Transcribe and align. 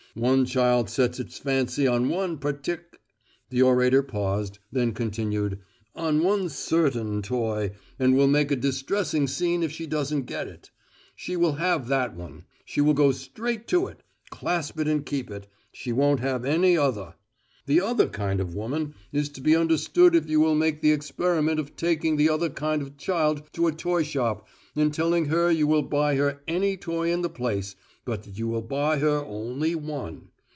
One 0.13 0.45
child 0.45 0.89
sets 0.89 1.21
its 1.21 1.37
fancy 1.39 1.87
on 1.87 2.09
one 2.09 2.37
partic" 2.37 2.99
the 3.49 3.61
orator 3.61 4.03
paused, 4.03 4.59
then 4.69 4.91
continued 4.91 5.59
"on 5.95 6.21
one 6.21 6.49
certain 6.49 7.21
toy 7.21 7.71
and 7.97 8.17
will 8.17 8.27
make 8.27 8.51
a 8.51 8.57
distressing 8.57 9.25
scene 9.25 9.63
if 9.63 9.71
she 9.71 9.87
doesn't 9.87 10.23
get 10.25 10.49
it: 10.49 10.69
she 11.15 11.37
will 11.37 11.53
have 11.53 11.87
that 11.87 12.13
one; 12.13 12.43
she 12.65 12.81
will 12.81 12.93
go 12.93 13.13
straight 13.13 13.69
to 13.69 13.87
it, 13.87 14.03
clasp 14.29 14.77
it 14.81 14.87
and 14.89 15.05
keep 15.05 15.31
it; 15.31 15.47
she 15.71 15.93
won't 15.93 16.19
have 16.19 16.43
any 16.43 16.77
other. 16.77 17.13
The 17.65 17.79
other 17.79 18.09
kind 18.09 18.41
of 18.41 18.53
woman 18.53 18.95
is 19.13 19.29
to 19.29 19.39
be 19.39 19.55
understood 19.55 20.13
if 20.13 20.29
you 20.29 20.41
will 20.41 20.55
make 20.55 20.81
the 20.81 20.91
experiment 20.91 21.57
of 21.57 21.77
taking 21.77 22.17
the 22.17 22.27
other 22.27 22.49
kind 22.49 22.81
of 22.81 22.97
child 22.97 23.43
to 23.53 23.67
a 23.67 23.71
toy 23.71 24.03
shop 24.03 24.45
and 24.75 24.93
telling 24.93 25.25
her 25.25 25.49
you 25.49 25.67
will 25.67 25.83
buy 25.83 26.15
her 26.17 26.41
any 26.49 26.75
toy 26.75 27.13
in 27.13 27.21
the 27.21 27.29
place, 27.29 27.75
but 28.03 28.23
that 28.23 28.35
you 28.35 28.47
will 28.47 28.63
buy 28.63 28.97
her 28.97 29.23
only 29.25 29.75
one. 29.75 30.27